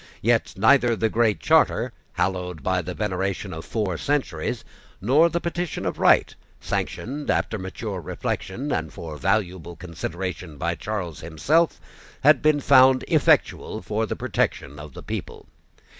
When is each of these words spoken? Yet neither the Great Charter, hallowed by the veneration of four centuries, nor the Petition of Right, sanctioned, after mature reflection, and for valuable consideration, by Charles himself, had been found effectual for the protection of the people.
Yet 0.23 0.55
neither 0.57 0.95
the 0.95 1.09
Great 1.09 1.39
Charter, 1.39 1.93
hallowed 2.13 2.63
by 2.63 2.81
the 2.81 2.95
veneration 2.95 3.53
of 3.53 3.63
four 3.65 3.99
centuries, 3.99 4.65
nor 4.99 5.29
the 5.29 5.39
Petition 5.39 5.85
of 5.85 5.99
Right, 5.99 6.33
sanctioned, 6.59 7.29
after 7.29 7.59
mature 7.59 8.01
reflection, 8.01 8.71
and 8.71 8.91
for 8.91 9.15
valuable 9.17 9.75
consideration, 9.75 10.57
by 10.57 10.73
Charles 10.73 11.19
himself, 11.19 11.79
had 12.21 12.41
been 12.41 12.61
found 12.61 13.03
effectual 13.09 13.83
for 13.83 14.07
the 14.07 14.15
protection 14.15 14.79
of 14.79 14.95
the 14.95 15.03
people. 15.03 15.45